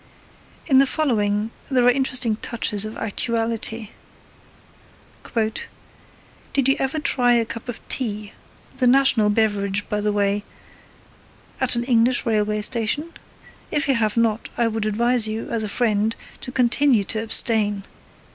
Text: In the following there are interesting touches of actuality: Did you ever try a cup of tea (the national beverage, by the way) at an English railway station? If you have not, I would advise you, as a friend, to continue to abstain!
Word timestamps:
In 0.65 0.79
the 0.79 0.87
following 0.87 1.51
there 1.69 1.85
are 1.85 1.91
interesting 1.91 2.37
touches 2.37 2.85
of 2.85 2.97
actuality: 2.97 3.89
Did 5.35 6.67
you 6.67 6.75
ever 6.79 6.97
try 6.97 7.33
a 7.33 7.45
cup 7.45 7.69
of 7.69 7.87
tea 7.87 8.33
(the 8.77 8.87
national 8.87 9.29
beverage, 9.29 9.87
by 9.89 10.01
the 10.01 10.11
way) 10.11 10.43
at 11.59 11.75
an 11.75 11.83
English 11.83 12.25
railway 12.25 12.63
station? 12.63 13.13
If 13.69 13.87
you 13.87 13.93
have 13.93 14.17
not, 14.17 14.49
I 14.57 14.67
would 14.67 14.87
advise 14.87 15.27
you, 15.27 15.51
as 15.51 15.63
a 15.63 15.69
friend, 15.69 16.15
to 16.39 16.51
continue 16.51 17.03
to 17.03 17.21
abstain! 17.21 17.83